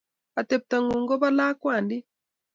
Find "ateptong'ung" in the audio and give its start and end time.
0.39-1.07